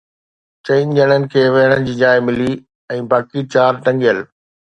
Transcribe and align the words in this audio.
چئن 0.65 0.87
ڄڻن 0.97 1.21
کي 1.33 1.41
ويهڻ 1.55 1.85
جي 1.89 1.93
جاءِ 2.01 2.17
ملي 2.31 2.49
۽ 2.97 2.99
باقي 3.13 3.39
چار 3.53 3.71
ٽنگيل. 3.85 4.19